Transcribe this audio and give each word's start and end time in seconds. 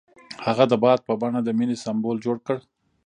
هغه 0.45 0.63
د 0.71 0.73
باد 0.83 0.99
په 1.07 1.13
بڼه 1.21 1.39
د 1.43 1.49
مینې 1.57 1.75
سمبول 1.83 2.17
جوړ 2.25 2.37
کړ. 2.47 2.57